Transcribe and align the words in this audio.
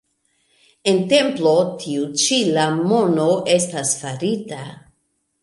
En 0.93 1.01
templo 1.11 1.51
tiu 1.83 2.07
ĉi 2.23 2.39
la 2.57 2.65
mono 2.93 3.29
estas 3.59 3.93
farita. 4.01 4.65